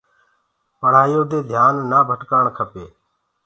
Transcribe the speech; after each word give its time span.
پڙهآيو 0.79 1.21
مي 1.31 1.39
ڌيآن 1.49 1.73
نآ 1.89 1.99
ڀٽڪآڻ 2.07 2.43
ڪپي۔ 2.57 2.85